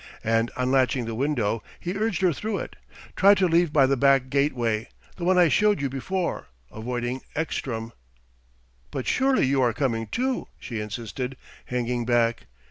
[0.23, 2.75] And unlatching the window, he urged her through it.
[3.15, 7.91] "Try to leave by the back gateway the one I showed you before avoiding Ekstrom"
[8.89, 11.37] "But surely you are coming too?" she insisted,
[11.67, 12.47] hanging back.